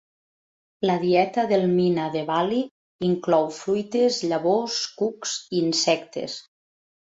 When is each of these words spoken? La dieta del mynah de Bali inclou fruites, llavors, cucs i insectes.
La 0.89 0.95
dieta 1.03 1.43
del 1.51 1.65
mynah 1.73 2.07
de 2.15 2.23
Bali 2.31 2.63
inclou 3.11 3.47
fruites, 3.61 4.21
llavors, 4.33 4.81
cucs 5.05 5.39
i 5.57 5.65
insectes. 5.71 6.43